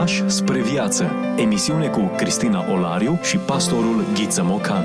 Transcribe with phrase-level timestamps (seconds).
[0.00, 1.10] Pași spre viață.
[1.36, 4.84] Emisiune cu Cristina Olariu și pastorul Ghiță Mocan.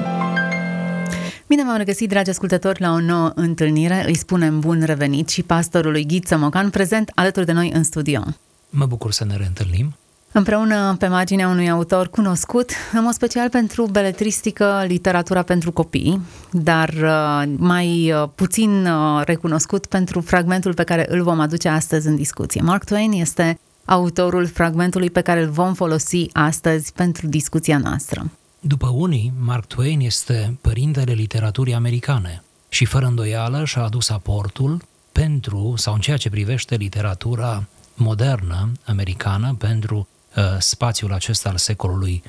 [1.47, 4.03] Bine v-am regăsit, dragi ascultători, la o nouă întâlnire.
[4.07, 8.23] Îi spunem bun revenit și pastorului Ghiță Mocan, prezent alături de noi în studio.
[8.69, 9.95] Mă bucur să ne reîntâlnim.
[10.31, 16.21] Împreună pe marginea unui autor cunoscut, în mod special pentru beletristică, literatura pentru copii,
[16.51, 22.07] dar uh, mai uh, puțin uh, recunoscut pentru fragmentul pe care îl vom aduce astăzi
[22.07, 22.61] în discuție.
[22.61, 28.31] Mark Twain este autorul fragmentului pe care îl vom folosi astăzi pentru discuția noastră.
[28.59, 35.73] După unii, Mark Twain este părintele literaturii americane și fără îndoială și-a adus aportul pentru,
[35.77, 42.23] sau în ceea ce privește literatura modernă americană, pentru uh, spațiul acesta al secolului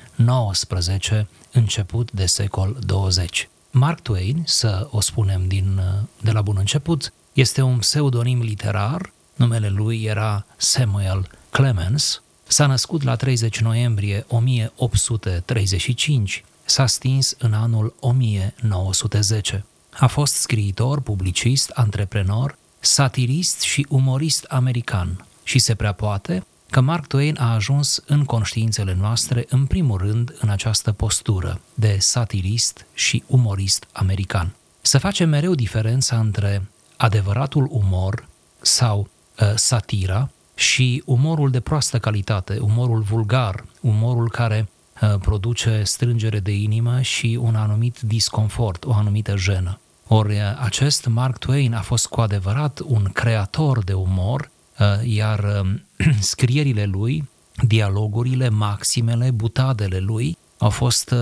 [0.51, 1.09] XIX,
[1.51, 3.49] început de secol 20.
[3.71, 9.11] Mark Twain, să o spunem din, uh, de la bun început, este un pseudonim literar,
[9.37, 17.95] numele lui era Samuel Clemens s-a născut la 30 noiembrie 1835, s-a stins în anul
[17.99, 19.65] 1910.
[19.99, 27.07] A fost scriitor, publicist, antreprenor, satirist și umorist american și se prea poate că Mark
[27.07, 33.23] Twain a ajuns în conștiințele noastre în primul rând în această postură de satirist și
[33.27, 34.55] umorist american.
[34.81, 36.67] Să facem mereu diferența între
[36.97, 38.27] adevăratul umor
[38.61, 39.16] sau uh,
[39.55, 44.69] satira și umorul de proastă calitate, umorul vulgar, umorul care
[45.01, 49.79] uh, produce strângere de inimă și un anumit disconfort, o anumită jenă.
[50.07, 54.49] Ori uh, acest Mark Twain a fost cu adevărat un creator de umor,
[54.79, 55.83] uh, iar um,
[56.19, 57.29] scrierile lui,
[57.67, 61.13] dialogurile, maximele, butadele lui au fost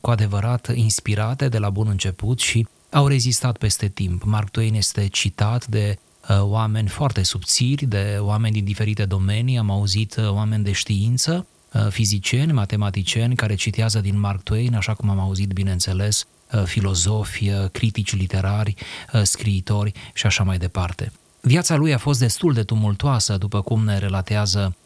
[0.00, 4.22] cu adevărat inspirate de la bun început și au rezistat peste timp.
[4.22, 9.70] Mark Twain este citat de Uh, oameni foarte subțiri, de oameni din diferite domenii, am
[9.70, 15.10] auzit uh, oameni de știință, uh, fizicieni, matematicieni care citează din Mark Twain, așa cum
[15.10, 16.24] am auzit, bineînțeles,
[16.64, 18.74] filozofi, critici literari,
[19.22, 21.12] scriitori și așa mai departe.
[21.40, 24.76] Viața lui a fost destul de tumultoasă, după cum ne relatează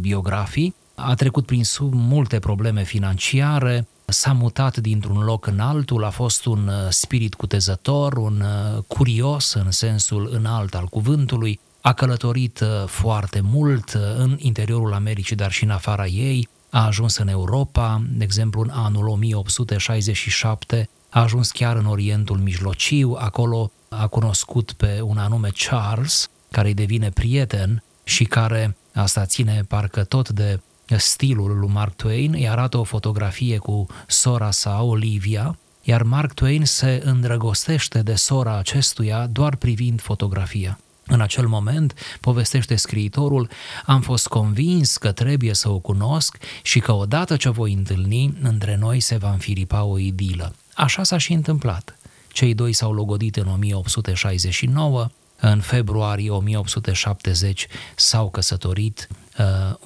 [0.00, 0.74] biografii.
[0.94, 6.44] A trecut prin sub multe probleme financiare, s-a mutat dintr-un loc în altul, a fost
[6.44, 12.68] un uh, spirit cutezător, un uh, curios în sensul înalt al cuvântului, a călătorit uh,
[12.86, 18.24] foarte mult în interiorul Americii, dar și în afara ei, a ajuns în Europa, de
[18.24, 25.18] exemplu în anul 1867, a ajuns chiar în Orientul Mijlociu, acolo a cunoscut pe un
[25.18, 30.60] anume Charles, care îi devine prieten și care, asta ține parcă tot de
[30.96, 36.64] stilul lui Mark Twain, îi arată o fotografie cu sora sa, Olivia, iar Mark Twain
[36.64, 40.78] se îndrăgostește de sora acestuia doar privind fotografia.
[41.06, 43.48] În acel moment, povestește scriitorul,
[43.86, 48.34] am fost convins că trebuie să o cunosc și că odată ce o voi întâlni,
[48.42, 50.54] între noi se va înfiripa o idilă.
[50.74, 51.96] Așa s-a și întâmplat.
[52.32, 55.08] Cei doi s-au logodit în 1869,
[55.40, 57.66] în februarie 1870
[57.96, 59.44] s-au căsătorit uh,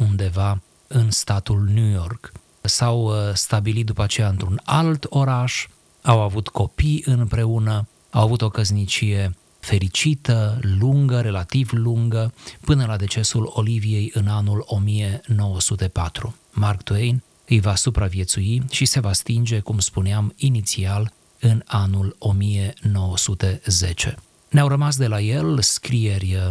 [0.08, 2.32] undeva în statul New York.
[2.60, 5.66] S-au uh, stabilit după aceea într-un alt oraș,
[6.02, 13.50] au avut copii împreună, au avut o căznicie fericită, lungă, relativ lungă, până la decesul
[13.54, 16.34] Oliviei în anul 1904.
[16.50, 24.14] Mark Twain îi va supraviețui și se va stinge, cum spuneam inițial, în anul 1910.
[24.48, 26.48] Ne-au rămas de la el scrieri uh,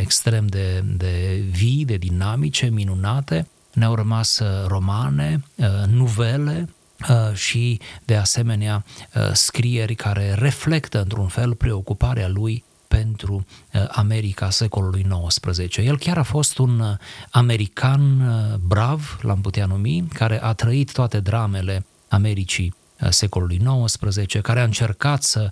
[0.00, 6.68] extrem de, de vii, de dinamice, minunate, ne-au rămas uh, romane, uh, nuvele
[7.08, 8.84] uh, și, de asemenea,
[9.32, 13.46] scrieri care reflectă, într-un fel, preocuparea lui pentru
[13.90, 15.76] America secolului XIX.
[15.76, 16.96] El chiar a fost un
[17.30, 18.22] american
[18.66, 22.74] brav, l-am putea numi, care a trăit toate dramele Americii
[23.08, 25.50] secolului XIX, care a încercat să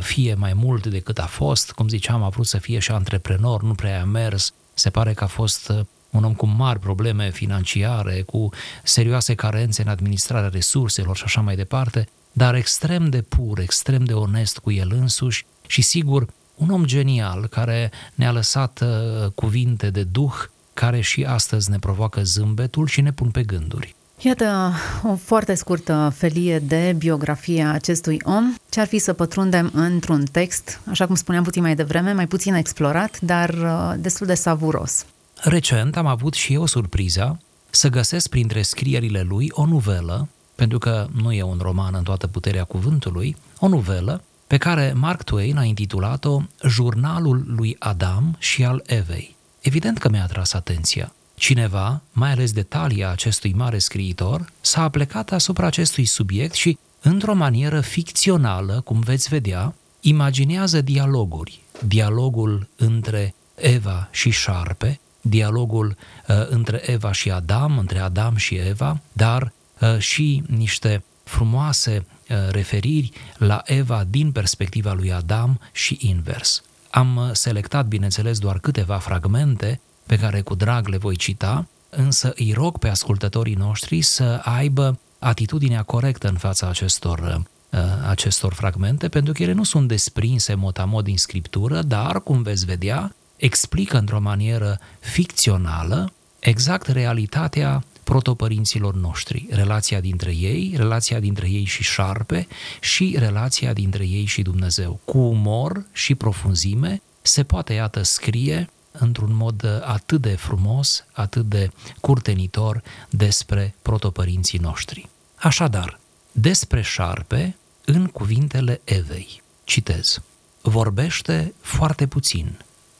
[0.00, 3.74] fie mai mult decât a fost, cum ziceam, a vrut să fie și antreprenor, nu
[3.74, 5.72] prea a mers, se pare că a fost
[6.14, 8.48] un om cu mari probleme financiare, cu
[8.82, 14.12] serioase carențe în administrarea resurselor și așa mai departe, dar extrem de pur, extrem de
[14.12, 20.02] onest cu el însuși și sigur un om genial care ne-a lăsat uh, cuvinte de
[20.02, 20.34] duh
[20.74, 23.94] care și astăzi ne provoacă zâmbetul și ne pun pe gânduri.
[24.18, 24.72] Iată
[25.02, 28.54] o foarte scurtă felie de biografie a acestui om.
[28.68, 32.54] Ce ar fi să pătrundem într-un text, așa cum spuneam puțin mai devreme, mai puțin
[32.54, 35.04] explorat, dar uh, destul de savuros.
[35.40, 37.38] Recent am avut și eu surpriza
[37.70, 42.26] să găsesc printre scrierile lui o nuvelă, pentru că nu e un roman în toată
[42.26, 48.82] puterea cuvântului, o nuvelă pe care Mark Twain a intitulat-o Jurnalul lui Adam și al
[48.86, 49.36] Evei.
[49.60, 51.12] Evident că mi-a atras atenția.
[51.34, 57.34] Cineva, mai ales de talia acestui mare scriitor, s-a aplecat asupra acestui subiect și, într-o
[57.34, 61.60] manieră ficțională, cum veți vedea, imaginează dialoguri.
[61.86, 65.96] Dialogul între Eva și șarpe, dialogul
[66.28, 72.36] uh, între Eva și Adam, între Adam și Eva, dar uh, și niște frumoase uh,
[72.50, 76.62] referiri la Eva din perspectiva lui Adam și invers.
[76.90, 82.32] Am uh, selectat, bineînțeles, doar câteva fragmente pe care cu drag le voi cita, însă
[82.36, 87.78] îi rog pe ascultătorii noștri să aibă atitudinea corectă în fața acestor, uh,
[88.08, 93.14] acestor fragmente, pentru că ele nu sunt desprinse motamod din scriptură, dar, cum veți vedea,
[93.44, 101.82] explică într-o manieră ficțională exact realitatea protopărinților noștri, relația dintre ei, relația dintre ei și
[101.82, 102.46] șarpe
[102.80, 105.00] și relația dintre ei și Dumnezeu.
[105.04, 111.70] Cu umor și profunzime se poate, iată, scrie într-un mod atât de frumos, atât de
[112.00, 115.08] curtenitor despre protopărinții noștri.
[115.34, 116.00] Așadar,
[116.32, 120.20] despre șarpe, în cuvintele Evei, citez,
[120.60, 122.58] vorbește foarte puțin,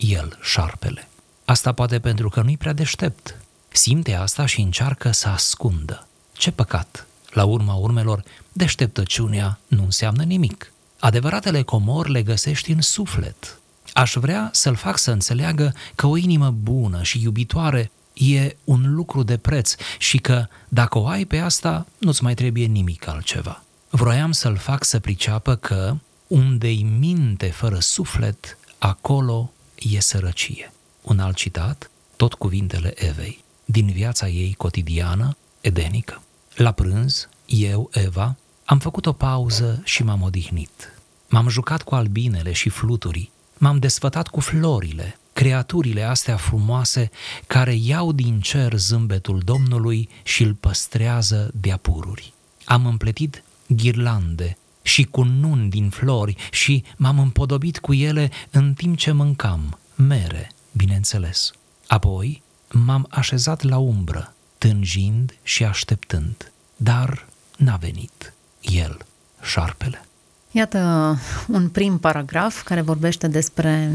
[0.08, 1.08] el, șarpele.
[1.44, 3.38] Asta poate pentru că nu-i prea deștept.
[3.68, 6.06] Simte asta și încearcă să ascundă.
[6.32, 7.06] Ce păcat!
[7.30, 10.72] La urma urmelor, deșteptăciunea nu înseamnă nimic.
[10.98, 13.58] Adevăratele comori le găsești în suflet.
[13.92, 19.22] Aș vrea să-l fac să înțeleagă că o inimă bună și iubitoare e un lucru
[19.22, 23.62] de preț și că, dacă o ai pe asta, nu-ți mai trebuie nimic altceva.
[23.90, 25.96] Vroiam să-l fac să priceapă că,
[26.26, 30.72] unde-i minte fără suflet, acolo e sărăcie.
[31.02, 36.22] Un alt citat, tot cuvintele Evei, din viața ei cotidiană, edenică.
[36.54, 40.92] La prânz, eu, Eva, am făcut o pauză și m-am odihnit.
[41.28, 47.10] M-am jucat cu albinele și fluturii, m-am desfătat cu florile, creaturile astea frumoase
[47.46, 52.32] care iau din cer zâmbetul Domnului și îl păstrează de apururi.
[52.64, 59.12] Am împletit ghirlande și cununi din flori și m-am împodobit cu ele în timp ce
[59.12, 61.52] mâncam, mere, bineînțeles.
[61.86, 67.26] Apoi m-am așezat la umbră, tânjind și așteptând, dar
[67.56, 68.98] n-a venit el,
[69.42, 70.04] șarpele.
[70.50, 73.92] Iată un prim paragraf care vorbește despre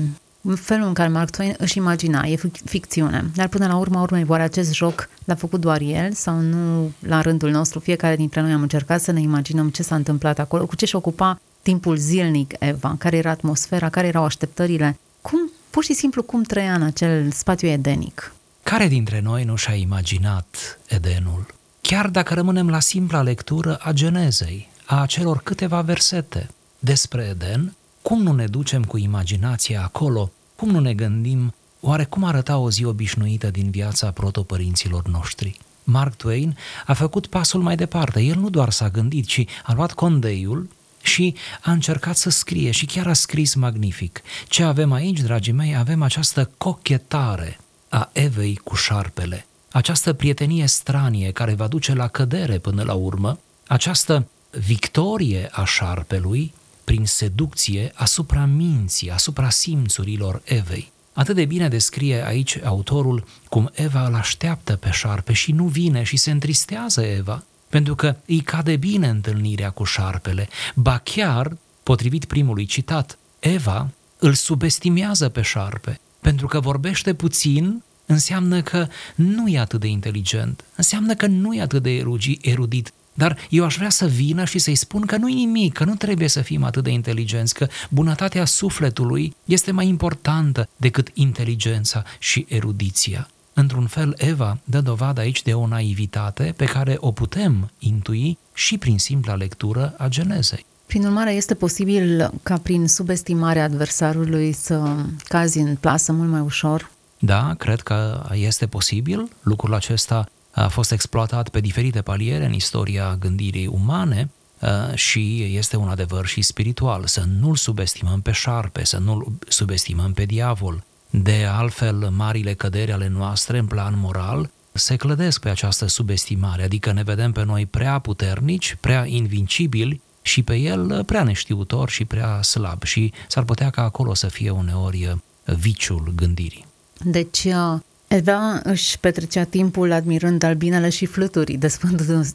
[0.56, 3.32] felul în care Mark Twain își imagina, e ficțiune.
[3.36, 7.22] Dar până la urma urmei, oare acest joc l-a făcut doar el sau nu la
[7.22, 7.80] rândul nostru?
[7.80, 10.96] Fiecare dintre noi am încercat să ne imaginăm ce s-a întâmplat acolo, cu ce și
[10.96, 16.44] ocupa timpul zilnic Eva, care era atmosfera, care erau așteptările, cum pur și simplu cum
[16.44, 18.34] trăia în acel spațiu edenic.
[18.64, 21.46] Care dintre noi nu și-a imaginat Edenul?
[21.82, 26.48] Chiar dacă rămânem la simpla lectură a Genezei, a acelor câteva versete
[26.80, 30.32] despre Eden, cum nu ne ducem cu imaginația acolo?
[30.60, 35.60] Cum nu ne gândim oare cum arăta o zi obișnuită din viața protopărinților noștri?
[35.84, 38.22] Mark Twain a făcut pasul mai departe.
[38.22, 40.70] El nu doar s-a gândit, ci a luat condeiul
[41.02, 44.22] și a încercat să scrie și chiar a scris magnific.
[44.48, 47.60] Ce avem aici, dragii mei, avem această cochetare
[47.90, 53.40] a Evei cu șarpele, această prietenie stranie care va duce la cădere până la urmă,
[53.68, 56.54] această victorie a șarpelui
[56.90, 60.92] prin seducție asupra minții, asupra simțurilor Evei.
[61.14, 66.04] Atât de bine descrie aici autorul cum Eva îl așteaptă pe șarpe și nu vine
[66.04, 70.50] și se întristează Eva, pentru că îi cade bine întâlnirea cu șarpele.
[70.76, 78.62] Ba chiar, potrivit primului citat, Eva îl subestimează pe șarpe, pentru că vorbește puțin înseamnă
[78.62, 82.04] că nu e atât de inteligent, înseamnă că nu e atât de
[82.42, 85.96] erudit, dar eu aș vrea să vină și să-i spun că nu-i nimic, că nu
[85.96, 92.46] trebuie să fim atât de inteligenți, că bunătatea sufletului este mai importantă decât inteligența și
[92.50, 93.30] erudiția.
[93.54, 98.78] Într-un fel, Eva dă dovadă aici de o naivitate pe care o putem intui și
[98.78, 100.66] prin simpla lectură a Genezei.
[100.86, 106.92] Prin urmare, este posibil ca prin subestimarea adversarului să cazi în plasă mult mai ușor?
[107.20, 109.30] Da, cred că este posibil.
[109.42, 114.30] Lucrul acesta a fost exploatat pe diferite paliere în istoria gândirii umane
[114.60, 117.06] uh, și este un adevăr și spiritual.
[117.06, 120.84] Să nu-l subestimăm pe șarpe, să nu-l subestimăm pe diavol.
[121.10, 126.92] De altfel, marile căderi ale noastre în plan moral se clădesc pe această subestimare, adică
[126.92, 132.42] ne vedem pe noi prea puternici, prea invincibili și pe el prea neștiutor și prea
[132.42, 136.66] slab și s-ar putea ca acolo să fie uneori viciul gândirii.
[137.04, 137.80] Deci, uh,
[138.10, 141.60] Eva își petrecea timpul admirând albinele și fluturi,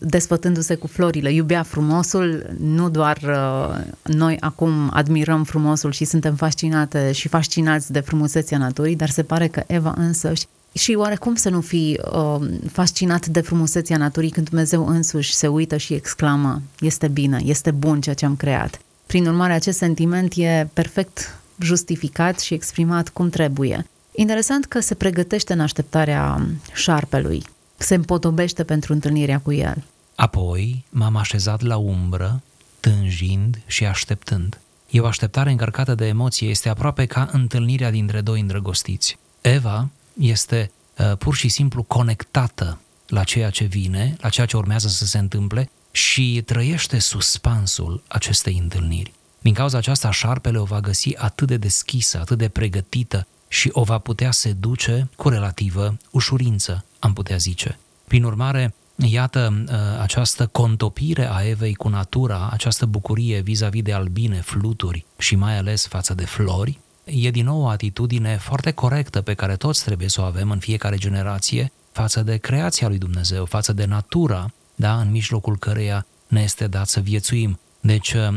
[0.01, 1.33] desfătându-se cu florile.
[1.33, 8.01] Iubea frumosul, nu doar uh, noi acum admirăm frumosul și suntem fascinate și fascinați de
[8.01, 13.27] frumusețea naturii, dar se pare că Eva însăși Și oarecum să nu fi uh, fascinat
[13.27, 18.15] de frumusețea naturii când Dumnezeu însuși se uită și exclamă, este bine, este bun ceea
[18.15, 18.81] ce am creat.
[19.07, 23.87] Prin urmare, acest sentiment e perfect justificat și exprimat cum trebuie.
[24.17, 27.43] Interesant că se pregătește în așteptarea șarpelui,
[27.77, 29.83] se împodobește pentru întâlnirea cu el.
[30.15, 32.43] Apoi m-am așezat la umbră,
[32.81, 34.59] tânjind și așteptând.
[34.91, 39.19] E o așteptare încărcată de emoție, este aproape ca întâlnirea dintre doi îndrăgostiți.
[39.41, 39.89] Eva
[40.21, 45.07] este uh, pur și simplu conectată la ceea ce vine, la ceea ce urmează să
[45.07, 49.13] se întâmple și trăiește suspansul acestei întâlniri.
[49.41, 53.83] Din cauza aceasta, șarpele o va găsi atât de deschisă, atât de pregătită și o
[53.83, 57.79] va putea seduce cu relativă ușurință, am putea zice.
[58.05, 64.41] Prin urmare, Iată uh, această contopire a Evei cu natura, această bucurie vis-a-vis de albine,
[64.41, 69.35] fluturi și mai ales față de flori, e din nou o atitudine foarte corectă pe
[69.35, 73.73] care toți trebuie să o avem în fiecare generație față de creația lui Dumnezeu, față
[73.73, 77.59] de natura, da, în mijlocul căreia ne este dat să viețuim.
[77.81, 78.29] Deci, uh,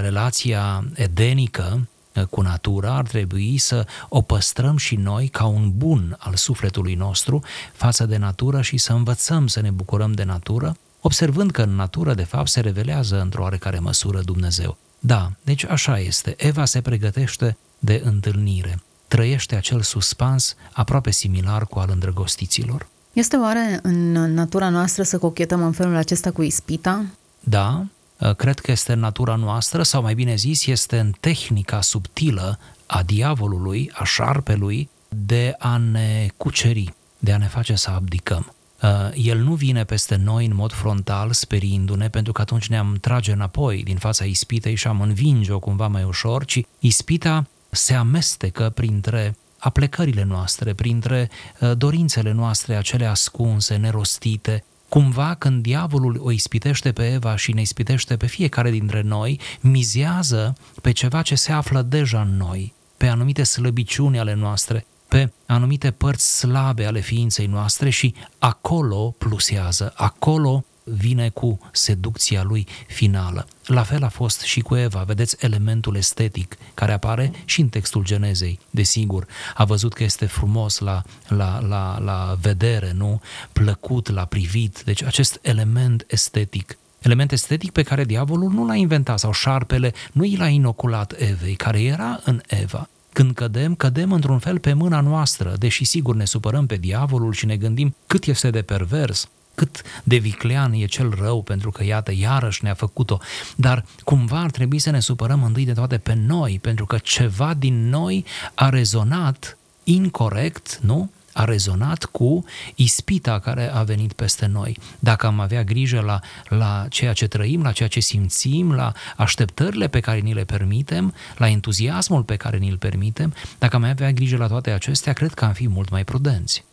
[0.00, 1.88] relația edenică
[2.30, 7.42] cu natura ar trebui să o păstrăm și noi ca un bun al sufletului nostru
[7.72, 12.14] față de natură și să învățăm să ne bucurăm de natură, observând că în natură,
[12.14, 14.76] de fapt, se revelează într-o oarecare măsură Dumnezeu.
[14.98, 16.34] Da, deci așa este.
[16.38, 18.80] Eva se pregătește de întâlnire.
[19.08, 22.86] Trăiește acel suspans aproape similar cu al îndrăgostiților.
[23.12, 27.04] Este oare în natura noastră să cochetăm în felul acesta cu ispita?
[27.40, 28.01] Da, Uh,
[28.36, 33.02] cred că este în natura noastră, sau mai bine zis, este în tehnica subtilă a
[33.02, 38.54] diavolului, a șarpelui, de a ne cuceri, de a ne face să abdicăm.
[38.82, 43.32] Uh, el nu vine peste noi în mod frontal, speriindu-ne, pentru că atunci ne-am trage
[43.32, 49.36] înapoi din fața ispitei și am învinge-o cumva mai ușor, ci ispita se amestecă printre
[49.58, 57.12] aplecările noastre, printre uh, dorințele noastre, acele ascunse, nerostite, Cumva când diavolul o ispitește pe
[57.12, 62.20] Eva și ne ispitește pe fiecare dintre noi, mizează pe ceva ce se află deja
[62.20, 68.14] în noi, pe anumite slăbiciuni ale noastre, pe anumite părți slabe ale ființei noastre și
[68.38, 73.46] acolo plusează, acolo vine cu seducția lui finală.
[73.66, 78.04] La fel a fost și cu Eva, vedeți elementul estetic care apare și în textul
[78.04, 79.26] Genezei, desigur.
[79.54, 83.20] A văzut că este frumos la, la, la, la vedere, nu?
[83.52, 89.18] Plăcut la privit, deci acest element estetic element estetic pe care diavolul nu l-a inventat
[89.18, 92.88] sau șarpele nu i l-a inoculat Evei, care era în Eva.
[93.12, 97.46] Când cădem, cădem într-un fel pe mâna noastră, deși sigur ne supărăm pe diavolul și
[97.46, 102.12] ne gândim cât este de pervers, cât de viclean e cel rău, pentru că, iată,
[102.14, 103.18] iarăși ne-a făcut-o,
[103.56, 107.54] dar cumva ar trebui să ne supărăm întâi de toate pe noi, pentru că ceva
[107.54, 111.10] din noi a rezonat incorrect, nu?
[111.32, 112.44] a rezonat cu
[112.74, 114.78] ispita care a venit peste noi.
[114.98, 119.88] Dacă am avea grijă la, la ceea ce trăim, la ceea ce simțim, la așteptările
[119.88, 124.36] pe care ni le permitem, la entuziasmul pe care ni-l permitem, dacă am avea grijă
[124.36, 126.64] la toate acestea, cred că am fi mult mai prudenți.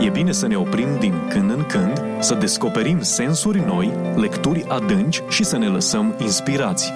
[0.00, 5.22] E bine să ne oprim din când în când, să descoperim sensuri noi, lecturi adânci
[5.28, 6.92] și să ne lăsăm inspirați.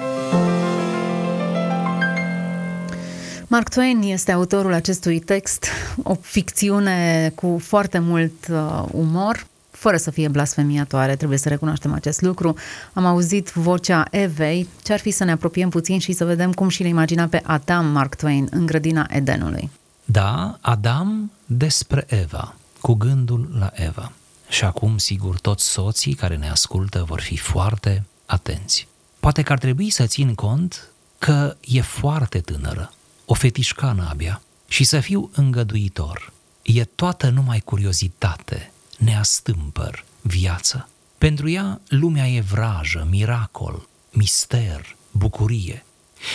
[3.46, 5.66] Mark Twain este autorul acestui text,
[6.02, 12.20] o ficțiune cu foarte mult uh, umor, fără să fie blasfemiatoare, trebuie să recunoaștem acest
[12.20, 12.54] lucru.
[12.92, 16.68] Am auzit vocea Evei, ce ar fi să ne apropiem puțin și să vedem cum
[16.68, 19.70] și le imagina pe Adam Mark Twain în grădina Edenului.
[20.04, 22.54] Da, Adam despre Eva
[22.86, 24.12] cu gândul la Eva.
[24.48, 28.86] Și acum, sigur, toți soții care ne ascultă vor fi foarte atenți.
[29.20, 32.92] Poate că ar trebui să țin cont că e foarte tânără,
[33.24, 36.32] o fetișcană abia, și să fiu îngăduitor.
[36.62, 40.88] E toată numai curiozitate, neastâmpăr, viață.
[41.18, 45.84] Pentru ea, lumea e vrajă, miracol, mister, bucurie.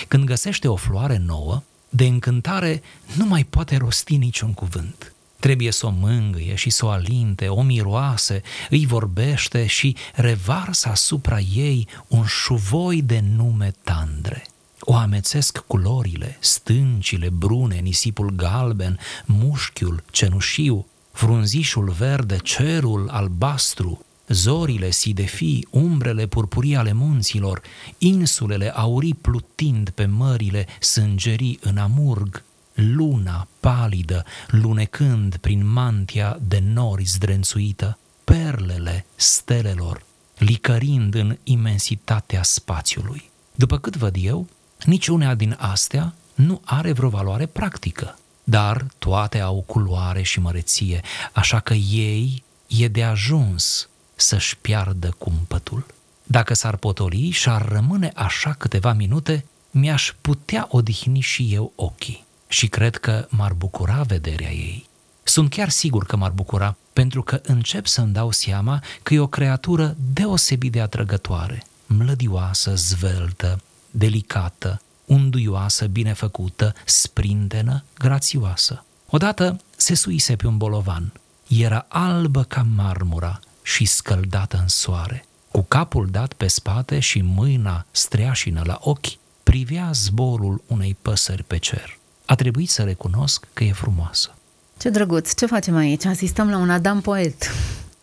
[0.07, 2.81] Când găsește o floare nouă, de încântare
[3.17, 5.13] nu mai poate rosti niciun cuvânt.
[5.41, 11.39] Trebuie să o mângâie și să o alinte, o miroase, îi vorbește și revarsă asupra
[11.39, 14.45] ei un șuvoi de nume tandre.
[14.79, 25.67] O amețesc culorile, stâncile brune, nisipul galben, mușchiul cenușiu, frunzișul verde, cerul albastru, zorile sidefii,
[25.69, 27.61] umbrele purpurii ale munților,
[27.97, 37.03] insulele aurii plutind pe mările sângerii în amurg, luna palidă, lunecând prin mantia de nori
[37.03, 40.03] zdrențuită, perlele stelelor,
[40.37, 43.29] licărind în imensitatea spațiului.
[43.55, 44.47] După cât văd eu,
[44.85, 48.15] niciuna din astea nu are vreo valoare practică.
[48.43, 51.01] dar toate au culoare și măreție,
[51.31, 55.85] așa că ei e de ajuns să-și piardă cumpătul.
[56.23, 62.25] Dacă s-ar potoli și ar rămâne așa câteva minute, mi-aș putea odihni și eu ochii
[62.51, 64.89] și cred că m-ar bucura vederea ei.
[65.23, 69.27] Sunt chiar sigur că m-ar bucura, pentru că încep să-mi dau seama că e o
[69.27, 78.83] creatură deosebit de atrăgătoare, mlădioasă, zveltă, delicată, unduioasă, binefăcută, sprintenă, grațioasă.
[79.09, 81.11] Odată se suise pe un bolovan.
[81.47, 85.25] Era albă ca marmura și scăldată în soare.
[85.51, 91.57] Cu capul dat pe spate și mâna streașină la ochi, privea zborul unei păsări pe
[91.57, 91.99] cer.
[92.31, 94.35] A trebuit să recunosc că e frumoasă.
[94.77, 95.35] Ce drăguț!
[95.35, 96.05] Ce facem aici?
[96.05, 97.51] Asistăm la un Adam poet.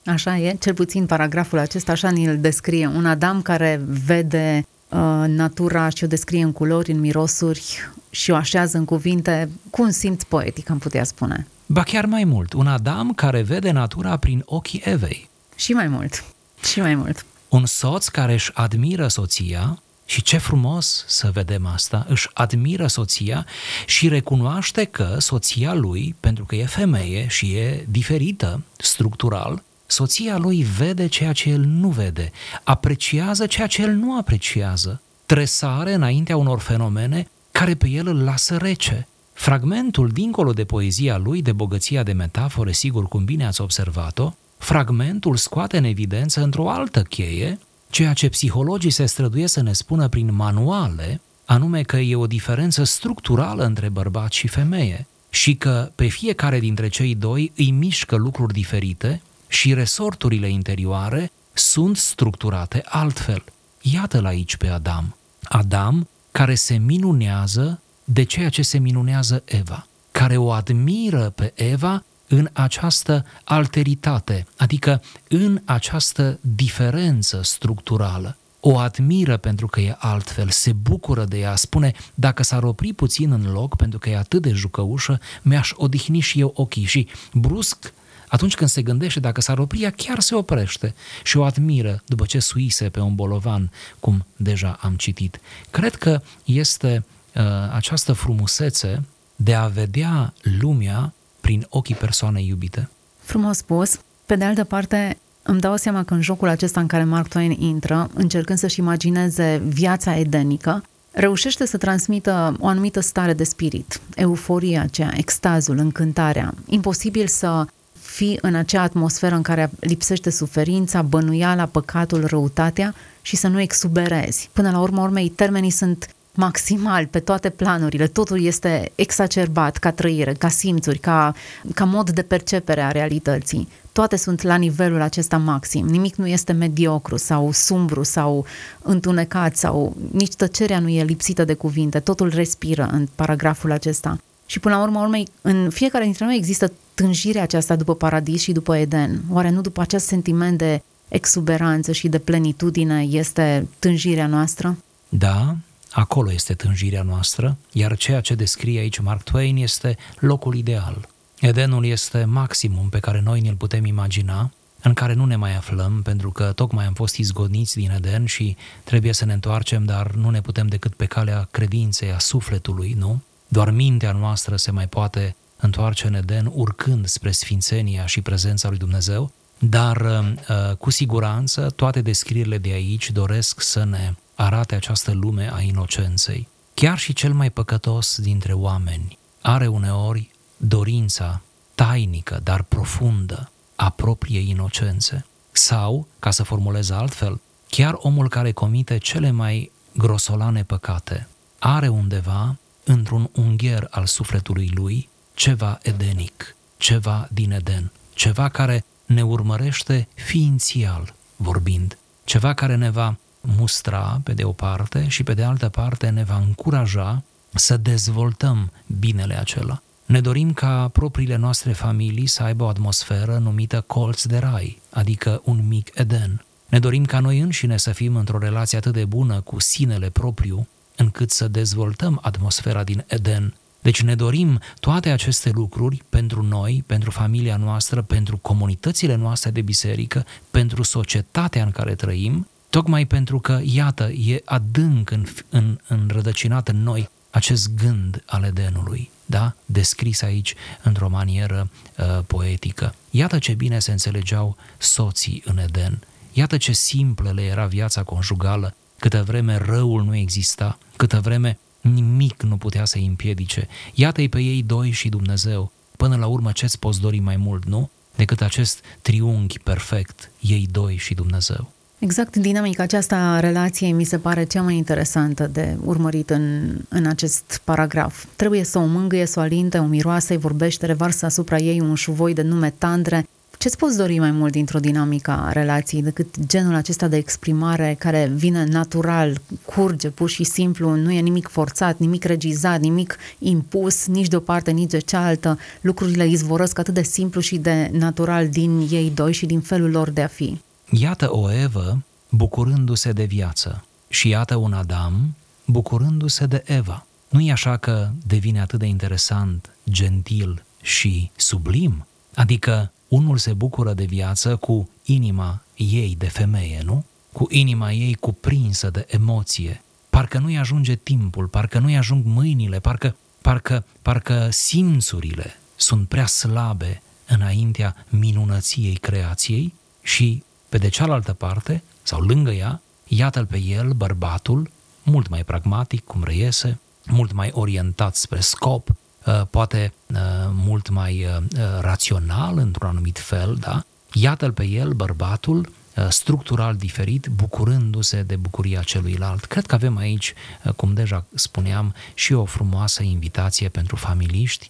[0.04, 2.86] Așa e, cel puțin paragraful acesta așa ni-l descrie.
[2.86, 8.34] Un Adam care vede uh, natura și o descrie în culori, în mirosuri și o
[8.34, 11.46] așează în cuvinte cu un simț poetic, am putea spune.
[11.66, 15.28] Ba chiar mai mult, un Adam care vede natura prin ochii Evei.
[15.56, 16.24] Și mai mult,
[16.62, 17.24] și mai mult.
[17.48, 19.78] Un soț care își admiră soția
[20.10, 23.46] și ce frumos să vedem asta, își admiră soția
[23.86, 30.62] și recunoaște că soția lui, pentru că e femeie și e diferită structural, soția lui
[30.62, 36.60] vede ceea ce el nu vede, apreciază ceea ce el nu apreciază, tresare înaintea unor
[36.60, 39.06] fenomene care pe el îl lasă rece.
[39.32, 45.36] Fragmentul, dincolo de poezia lui, de bogăția de metafore, sigur cum bine ați observat-o, fragmentul
[45.36, 47.58] scoate în evidență într-o altă cheie
[47.90, 52.84] ceea ce psihologii se străduie să ne spună prin manuale, anume că e o diferență
[52.84, 58.52] structurală între bărbat și femeie și că pe fiecare dintre cei doi îi mișcă lucruri
[58.52, 63.44] diferite și resorturile interioare sunt structurate altfel.
[63.80, 65.16] Iată-l aici pe Adam.
[65.42, 72.04] Adam care se minunează de ceea ce se minunează Eva, care o admiră pe Eva
[72.28, 78.36] în această alteritate, adică în această diferență structurală.
[78.60, 83.32] O admiră pentru că e altfel, se bucură de ea, spune, dacă s-ar opri puțin
[83.32, 87.92] în loc pentru că e atât de jucăușă, mi-aș odihni și eu ochii și brusc
[88.28, 92.24] atunci când se gândește dacă s-ar opri, ea chiar se oprește și o admiră după
[92.24, 95.40] ce suise pe un bolovan, cum deja am citit.
[95.70, 99.04] Cred că este uh, această frumusețe
[99.36, 101.12] de a vedea lumea
[101.48, 102.88] prin ochii persoanei iubite.
[103.18, 103.98] Frumos spus.
[104.26, 107.50] Pe de altă parte, îmi dau seama că în jocul acesta în care Mark Twain
[107.50, 114.82] intră, încercând să-și imagineze viața edenică, reușește să transmită o anumită stare de spirit, euforia
[114.82, 116.54] aceea, extazul, încântarea.
[116.66, 117.66] Imposibil să
[118.00, 124.50] fii în acea atmosferă în care lipsește suferința, bănuiala, păcatul, răutatea și să nu exuberezi.
[124.52, 130.32] Până la urmă urmei, termenii sunt maximal pe toate planurile, totul este exacerbat ca trăire,
[130.32, 131.34] ca simțuri, ca,
[131.74, 133.68] ca mod de percepere a realității.
[133.92, 135.86] Toate sunt la nivelul acesta maxim.
[135.86, 138.46] Nimic nu este mediocru sau sumbru sau
[138.82, 142.00] întunecat sau nici tăcerea nu e lipsită de cuvinte.
[142.00, 144.18] Totul respiră în paragraful acesta.
[144.46, 148.52] Și până la urmă, urmei, în fiecare dintre noi există tânjirea aceasta după paradis și
[148.52, 149.20] după Eden.
[149.30, 154.76] Oare nu după acest sentiment de exuberanță și de plenitudine este tânjirea noastră?
[155.08, 155.56] Da,
[155.98, 161.08] Acolo este tânjirea noastră, iar ceea ce descrie aici Mark Twain este locul ideal.
[161.40, 164.50] Edenul este maximum pe care noi ne-l putem imagina,
[164.82, 168.56] în care nu ne mai aflăm, pentru că tocmai am fost izgoniți din Eden și
[168.84, 173.22] trebuie să ne întoarcem, dar nu ne putem decât pe calea credinței, a sufletului, nu?
[173.48, 178.78] Doar mintea noastră se mai poate întoarce în Eden, urcând spre sfințenia și prezența lui
[178.78, 185.52] Dumnezeu, dar uh, cu siguranță toate descrierile de aici doresc să ne arate această lume
[185.52, 186.48] a inocenței.
[186.74, 191.40] Chiar și cel mai păcătos dintre oameni are uneori dorința
[191.74, 195.26] tainică, dar profundă, a propriei inocențe.
[195.50, 202.56] Sau, ca să formulez altfel, chiar omul care comite cele mai grosolane păcate are undeva,
[202.84, 211.14] într-un ungher al sufletului lui, ceva edenic, ceva din Eden, ceva care ne urmărește ființial
[211.36, 213.16] vorbind, ceva care ne va
[213.56, 217.22] mustra pe de o parte și pe de altă parte ne va încuraja
[217.54, 219.82] să dezvoltăm binele acela.
[220.06, 225.40] Ne dorim ca propriile noastre familii să aibă o atmosferă numită colț de rai, adică
[225.44, 226.44] un mic Eden.
[226.68, 230.68] Ne dorim ca noi înșine să fim într-o relație atât de bună cu sinele propriu,
[230.96, 233.54] încât să dezvoltăm atmosfera din Eden.
[233.80, 239.60] Deci ne dorim toate aceste lucruri pentru noi, pentru familia noastră, pentru comunitățile noastre de
[239.60, 246.68] biserică, pentru societatea în care trăim Tocmai pentru că, iată, e adânc în, în, înrădăcinat
[246.68, 249.10] în noi acest gând al Edenului.
[249.24, 249.54] da?
[249.64, 252.94] descris aici într-o manieră uh, poetică.
[253.10, 255.98] Iată ce bine se înțelegeau soții în Eden,
[256.32, 262.42] iată ce simplă le era viața conjugală, câtă vreme răul nu exista, câtă vreme nimic
[262.42, 263.68] nu putea să-i împiedice.
[263.94, 265.72] Iată-i pe ei doi și Dumnezeu.
[265.96, 267.90] Până la urmă ce-ți poți dori mai mult, nu?
[268.16, 271.72] Decât acest triunghi perfect, ei doi și Dumnezeu.
[272.00, 277.06] Exact dinamica aceasta a relației mi se pare cea mai interesantă de urmărit în, în
[277.06, 278.24] acest paragraf.
[278.36, 281.94] Trebuie să o mângâie, să o alinte, o miroase, îi vorbește, revarsă asupra ei un
[281.94, 283.26] șuvoi de nume tandre.
[283.58, 288.32] Ce-ți poți dori mai mult dintr-o dinamică a relației decât genul acesta de exprimare care
[288.34, 294.28] vine natural, curge pur și simplu, nu e nimic forțat, nimic regizat, nimic impus, nici
[294.28, 295.58] de o parte, nici de cealaltă.
[295.80, 300.10] Lucrurile izvorăsc atât de simplu și de natural din ei doi și din felul lor
[300.10, 300.58] de a fi.
[300.90, 307.06] Iată o Evă bucurându-se de viață și iată un Adam bucurându-se de Eva.
[307.28, 312.06] Nu e așa că devine atât de interesant, gentil și sublim?
[312.34, 317.04] Adică unul se bucură de viață cu inima ei de femeie, nu?
[317.32, 319.82] Cu inima ei cuprinsă de emoție.
[320.10, 327.02] Parcă nu-i ajunge timpul, parcă nu-i ajung mâinile, parcă, parcă, parcă simțurile sunt prea slabe
[327.26, 334.70] înaintea minunăției creației și pe de cealaltă parte, sau lângă ea, iată-l pe el, bărbatul,
[335.02, 340.16] mult mai pragmatic, cum reiese, mult mai orientat spre scop, uh, poate uh,
[340.52, 343.84] mult mai uh, rațional într-un anumit fel, da?
[344.12, 345.72] Iată-l pe el, bărbatul,
[346.08, 349.44] structural diferit, bucurându-se de bucuria celuilalt.
[349.44, 350.34] Cred că avem aici,
[350.76, 354.68] cum deja spuneam, și o frumoasă invitație pentru familiști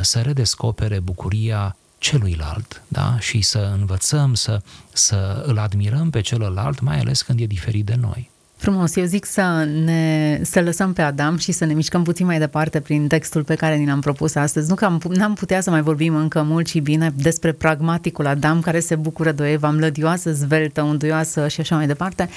[0.00, 3.16] să redescopere bucuria celuilalt da?
[3.18, 4.60] și să învățăm să,
[4.92, 8.30] să îl admirăm pe celălalt, mai ales când e diferit de noi.
[8.56, 12.38] Frumos, eu zic să ne să lăsăm pe Adam și să ne mișcăm puțin mai
[12.38, 14.68] departe prin textul pe care ni l-am propus astăzi.
[14.68, 18.60] Nu că am, n-am putea să mai vorbim încă mult și bine despre pragmaticul Adam
[18.60, 22.28] care se bucură de o Eva mlădioasă, zveltă, unduioasă și așa mai departe,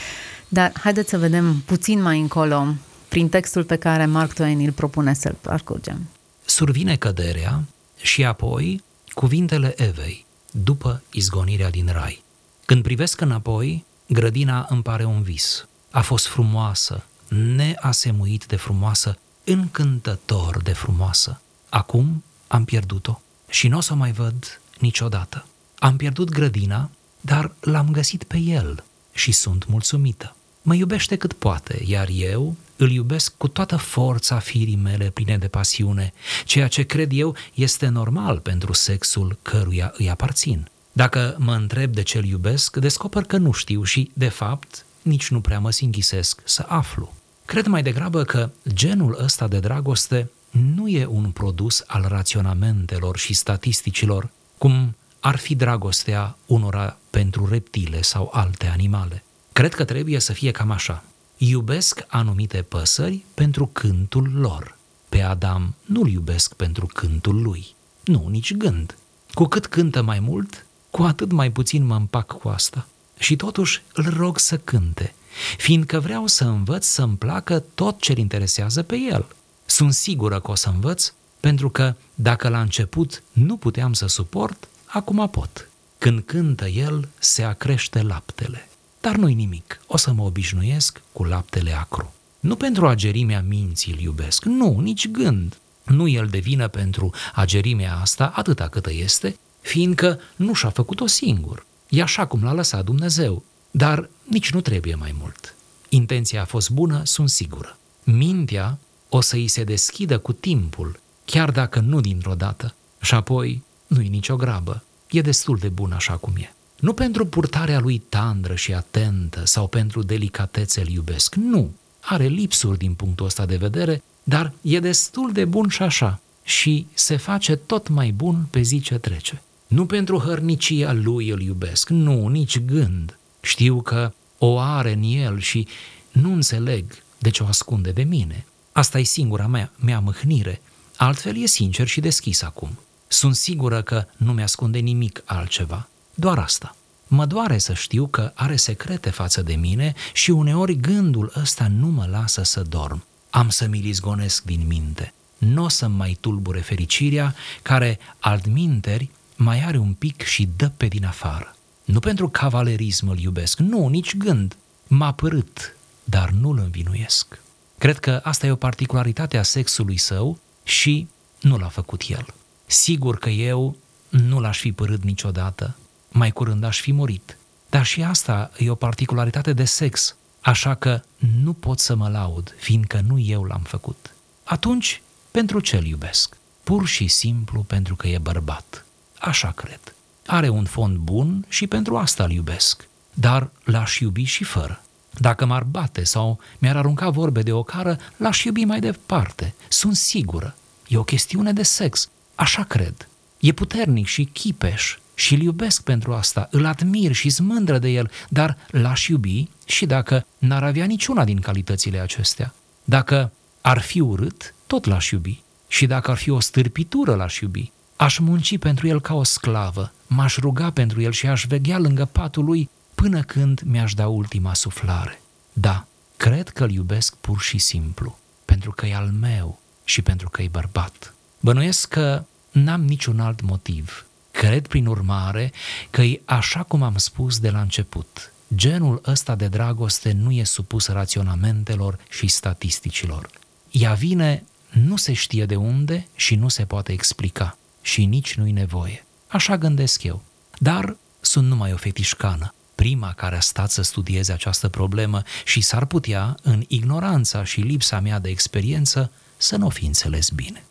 [0.48, 2.66] dar haideți să vedem puțin mai încolo
[3.08, 6.08] prin textul pe care Mark Twain îl propune să-l parcurgem.
[6.46, 7.64] Survine căderea
[8.02, 8.82] și apoi
[9.20, 12.24] cuvintele Evei, după izgonirea din rai.
[12.66, 15.68] Când privesc înapoi, grădina îmi pare un vis.
[15.92, 21.42] A fost frumoasă, neasemuit de frumoasă, încântător de frumoasă.
[21.70, 25.46] Acum am pierdut-o și nu o să o mai văd niciodată.
[25.80, 26.90] Am pierdut grădina,
[27.22, 30.36] dar l-am găsit pe el și sunt mulțumită.
[30.62, 35.48] Mă iubește cât poate, iar eu îl iubesc cu toată forța firii mele pline de
[35.48, 36.14] pasiune,
[36.46, 40.68] ceea ce cred eu este normal pentru sexul căruia îi aparțin.
[40.92, 45.30] Dacă mă întreb de ce îl iubesc, descoper că nu știu și, de fapt, nici
[45.30, 47.14] nu prea mă singhisesc să aflu.
[47.46, 50.30] Cred mai degrabă că genul ăsta de dragoste
[50.76, 58.02] nu e un produs al raționamentelor și statisticilor, cum ar fi dragostea unora pentru reptile
[58.02, 59.24] sau alte animale.
[59.60, 61.04] Cred că trebuie să fie cam așa
[61.38, 64.78] iubesc anumite păsări pentru cântul lor.
[65.10, 67.76] Pe Adam nu-l iubesc pentru cântul lui.
[68.04, 68.98] Nu, nici gând.
[69.34, 72.88] Cu cât cântă mai mult, cu atât mai puțin mă împac cu asta.
[73.18, 75.14] Și totuși îl rog să cânte,
[75.58, 79.26] fiindcă vreau să învăț să-mi placă tot ce-l interesează pe el.
[79.66, 84.68] Sunt sigură că o să învăț, pentru că dacă la început nu puteam să suport,
[84.86, 85.70] acum pot.
[85.98, 88.69] Când cântă el, se acrește laptele.
[89.02, 92.14] Dar nu-i nimic, o să mă obișnuiesc cu laptele acru.
[92.40, 95.58] Nu pentru agerimea minții îl iubesc, nu, nici gând.
[95.84, 101.66] Nu el devină pentru agerimea asta atâta câtă este, fiindcă nu și-a făcut-o singur.
[101.90, 105.56] E așa cum l-a lăsat Dumnezeu, dar nici nu trebuie mai mult.
[105.90, 107.78] Intenția a fost bună, sunt sigură.
[108.04, 108.78] Mintea
[109.10, 112.74] o să îi se deschidă cu timpul, chiar dacă nu dintr-o dată.
[113.02, 116.54] Și apoi nu-i nicio grabă, e destul de bun așa cum e.
[116.80, 121.72] Nu pentru purtarea lui tandră și atentă sau pentru delicatețe îl iubesc, nu.
[122.00, 126.86] Are lipsuri din punctul ăsta de vedere, dar e destul de bun și așa și
[126.94, 129.42] se face tot mai bun pe zi ce trece.
[129.68, 133.18] Nu pentru hărnicia lui îl iubesc, nu, nici gând.
[133.42, 135.68] Știu că o are în el și
[136.12, 138.46] nu înțeleg de ce o ascunde de mine.
[138.72, 140.62] Asta e singura mea, mea mâhnire.
[140.96, 142.70] Altfel e sincer și deschis acum.
[143.08, 145.88] Sunt sigură că nu mi-ascunde nimic altceva.
[146.20, 146.76] Doar asta.
[147.08, 151.88] Mă doare să știu că are secrete față de mine și uneori gândul ăsta nu
[151.88, 153.04] mă lasă să dorm.
[153.30, 155.14] Am să mi-l izgonesc din minte.
[155.38, 160.88] Nu o să mai tulbure fericirea care, altminteri, mai are un pic și dă pe
[160.88, 161.56] din afară.
[161.84, 164.56] Nu pentru cavalerism îl iubesc, nu, nici gând.
[164.88, 167.40] M-a părât, dar nu-l învinuiesc.
[167.78, 171.08] Cred că asta e o particularitate a sexului său și
[171.42, 172.26] nu l-a făcut el.
[172.66, 173.76] Sigur că eu
[174.10, 175.76] nu l-aș fi părât niciodată,
[176.10, 177.38] mai curând aș fi murit.
[177.70, 181.02] Dar și asta e o particularitate de sex, așa că
[181.44, 184.14] nu pot să mă laud, fiindcă nu eu l-am făcut.
[184.44, 186.38] Atunci, pentru ce îl iubesc?
[186.64, 188.86] Pur și simplu pentru că e bărbat.
[189.20, 189.80] Așa cred.
[190.26, 192.88] Are un fond bun și pentru asta îl iubesc.
[193.14, 194.84] Dar l-aș iubi și fără.
[195.12, 199.54] Dacă m-ar bate sau mi-ar arunca vorbe de ocară, l-aș iubi mai departe.
[199.68, 200.56] Sunt sigură.
[200.88, 202.10] E o chestiune de sex.
[202.36, 203.08] Așa cred.
[203.40, 208.12] E puternic și chipeș și îl iubesc pentru asta, îl admir și mândră de el,
[208.30, 212.54] dar l-aș iubi și dacă n-ar avea niciuna din calitățile acestea.
[212.84, 215.42] Dacă ar fi urât, tot l-aș iubi.
[215.68, 217.72] Și dacă ar fi o stârpitură, l-aș iubi.
[217.96, 222.06] Aș munci pentru el ca o sclavă, m-aș ruga pentru el și aș veghea lângă
[222.06, 225.22] patul lui până când mi-aș da ultima suflare.
[225.54, 225.86] Da,
[226.18, 230.42] cred că îl iubesc pur și simplu, pentru că e al meu și pentru că
[230.42, 231.14] e bărbat.
[231.40, 234.04] Bănuiesc că n-am niciun alt motiv.
[234.40, 235.52] Cred, prin urmare,
[235.90, 238.34] că e așa cum am spus de la început.
[238.56, 243.30] Genul ăsta de dragoste nu e supus raționamentelor și statisticilor.
[243.72, 248.52] Ea vine nu se știe de unde și nu se poate explica și nici nu-i
[248.52, 249.06] nevoie.
[249.28, 250.24] Așa gândesc eu.
[250.58, 255.86] Dar sunt numai o fetișcană, prima care a stat să studieze această problemă și s-ar
[255.86, 260.64] putea, în ignoranța și lipsa mea de experiență, să nu fi înțeles bine.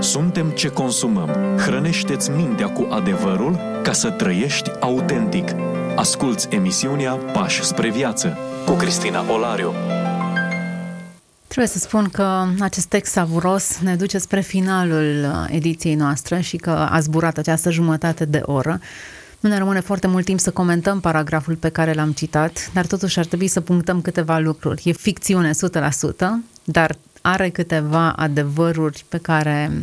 [0.00, 1.56] Suntem ce consumăm.
[1.58, 5.48] Hrănește-ți mintea cu adevărul ca să trăiești autentic.
[5.94, 9.72] Asculți emisiunea Pași spre viață cu Cristina Olariu.
[11.46, 16.56] Trebuie să spun că acest text savuros ne duce spre finalul uh, ediției noastre și
[16.56, 18.80] că a zburat această jumătate de oră.
[19.40, 23.18] Nu ne rămâne foarte mult timp să comentăm paragraful pe care l-am citat, dar totuși
[23.18, 24.82] ar trebui să punctăm câteva lucruri.
[24.84, 25.54] E ficțiune 100%,
[26.64, 29.82] dar are câteva adevăruri pe care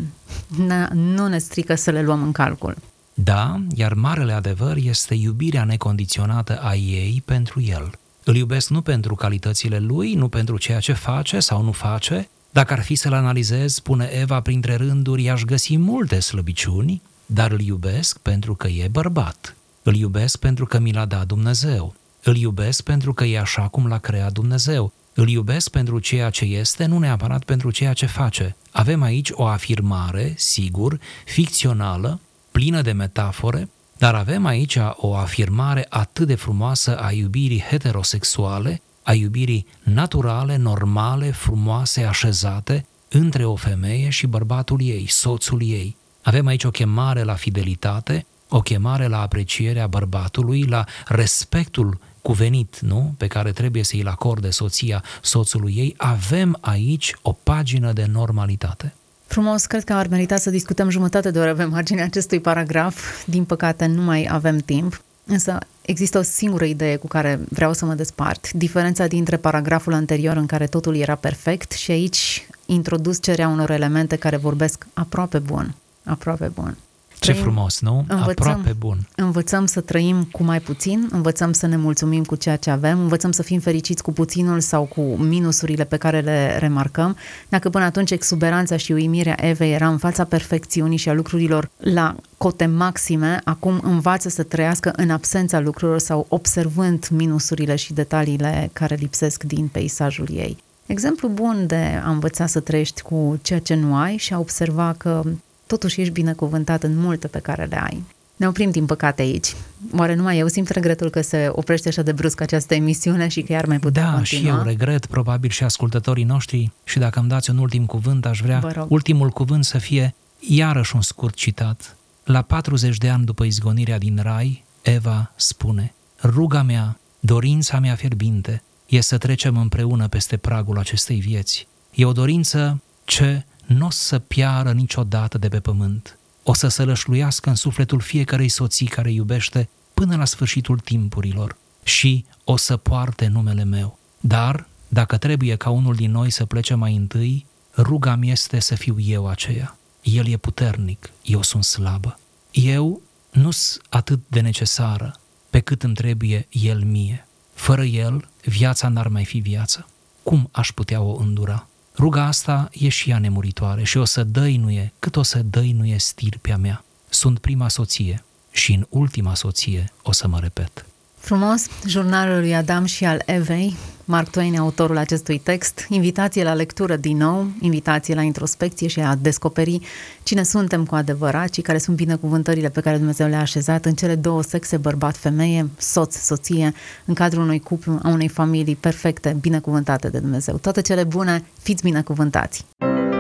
[0.94, 2.76] nu ne strică să le luăm în calcul.
[3.14, 7.92] Da, iar marele adevăr este iubirea necondiționată a ei pentru el.
[8.24, 12.30] Îl iubesc nu pentru calitățile lui, nu pentru ceea ce face sau nu face.
[12.50, 17.02] Dacă ar fi să-l analizez, spune Eva, printre rânduri i-aș găsi multe slăbiciuni,
[17.34, 19.56] dar îl iubesc pentru că e bărbat.
[19.84, 21.96] Îl iubesc pentru că mi l-a dat Dumnezeu.
[22.24, 24.94] Îl iubesc pentru că e așa cum l-a creat Dumnezeu.
[25.14, 28.56] Îl iubesc pentru ceea ce este, nu neapărat pentru ceea ce face.
[28.72, 32.20] Avem aici o afirmare, sigur, ficțională,
[32.52, 39.14] plină de metafore, dar avem aici o afirmare atât de frumoasă a iubirii heterosexuale, a
[39.14, 45.96] iubirii naturale, normale, frumoase, așezate între o femeie și bărbatul ei, soțul ei.
[46.24, 53.14] Avem aici o chemare la fidelitate, o chemare la aprecierea bărbatului, la respectul cuvenit, nu?
[53.18, 55.94] Pe care trebuie să îl acorde soția soțului ei.
[55.98, 58.94] Avem aici o pagină de normalitate.
[59.26, 63.26] Frumos, cred că ar merita să discutăm jumătate de oră pe marginea acestui paragraf.
[63.26, 65.02] Din păcate, nu mai avem timp.
[65.26, 68.52] Însă există o singură idee cu care vreau să mă despart.
[68.52, 74.38] Diferența dintre paragraful anterior în care totul era perfect și aici introducerea unor elemente care
[74.38, 75.76] vorbesc aproape bun.
[76.04, 76.78] Aproape bun.
[77.24, 78.06] Ce trăim, frumos, nu?
[78.08, 79.08] Învățăm, Aproape bun.
[79.16, 83.32] Învățăm să trăim cu mai puțin, învățăm să ne mulțumim cu ceea ce avem, învățăm
[83.32, 87.18] să fim fericiți cu puținul sau cu minusurile pe care le remarcăm.
[87.50, 92.16] Dacă până atunci exuberanța și uimirea Evei era în fața perfecțiunii și a lucrurilor la
[92.38, 98.96] cote maxime, acum învață să trăiască în absența lucrurilor sau observând minusurile și detaliile care
[98.96, 100.58] lipsesc din peisajul ei.
[100.86, 104.96] Exemplu bun de a învăța să trăiești cu ceea ce nu ai și a observa
[104.98, 105.24] că
[105.68, 108.04] totuși ești binecuvântat în multe pe care le ai.
[108.36, 109.56] Ne oprim, din păcate, aici.
[109.96, 113.52] Oare numai eu simt regretul că se oprește așa de brusc această emisiune și că
[113.52, 114.44] iar mai putem da, continua?
[114.44, 118.26] Da, și eu regret, probabil și ascultătorii noștri, și dacă îmi dați un ultim cuvânt,
[118.26, 121.96] aș vrea ultimul cuvânt să fie iarăși un scurt citat.
[122.24, 128.64] La 40 de ani după izgonirea din rai, Eva spune, ruga mea, dorința mea fierbinte,
[128.86, 131.68] e să trecem împreună peste pragul acestei vieți.
[131.94, 136.18] E o dorință ce nu o să piară niciodată de pe pământ.
[136.44, 142.26] O să se lășluiască în sufletul fiecarei soții care iubește până la sfârșitul timpurilor și
[142.44, 143.98] o să poarte numele meu.
[144.20, 147.46] Dar, dacă trebuie ca unul din noi să plece mai întâi,
[147.78, 149.78] ruga mi este să fiu eu aceea.
[150.02, 152.20] El e puternic, eu sunt slabă.
[152.52, 157.28] Eu nu sunt atât de necesară pe cât îmi trebuie el mie.
[157.54, 159.88] Fără el, viața n-ar mai fi viață.
[160.24, 161.68] Cum aș putea o îndura?
[161.98, 166.58] Ruga asta e și ea nemuritoare și o să dăinuie cât o să dăinuie stirpea
[166.58, 166.84] mea.
[167.10, 170.86] Sunt prima soție și în ultima soție o să mă repet.
[171.26, 176.96] Frumos, jurnalul lui Adam și al Evei, Mark Twain, autorul acestui text, invitație la lectură
[176.96, 179.80] din nou, invitație la introspecție și a descoperi
[180.24, 184.16] cine suntem cu adevărat și care sunt binecuvântările pe care Dumnezeu le-a așezat în cele
[184.16, 186.74] două sexe, bărbat-femeie, soț-soție,
[187.06, 190.56] în cadrul unui cuplu, a unei familii perfecte, binecuvântate de Dumnezeu.
[190.56, 192.66] Toate cele bune, fiți binecuvântați!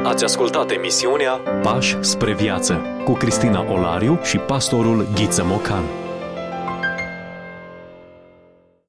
[0.04, 6.03] Ați ascultat emisiunea Pași spre viață cu Cristina Olariu și pastorul Ghiță Mocan.